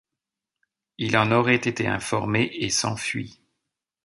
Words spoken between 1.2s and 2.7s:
aurait été informé